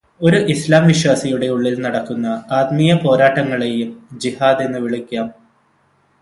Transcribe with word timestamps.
ഒരു 0.21 0.37
ഇസ്ലാം 0.47 0.87
വിശ്വാസിയുടെ 0.87 1.47
ഉള്ളില് 1.47 1.85
നടക്കുന്ന 1.85 2.27
ആത്മീയ 2.51 2.93
പോരാട്ടങ്ങളേയും 3.03 3.91
ജിഹാദ് 4.17 4.63
എന്നു 4.63 4.79
വിളിക്കാം. 4.79 5.27